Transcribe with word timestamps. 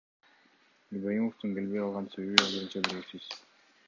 Ибраимовдун 0.99 1.53
келбей 1.57 1.83
калган 1.83 2.09
себеби 2.15 2.41
азырынча 2.47 2.83
белгисиз. 2.89 3.29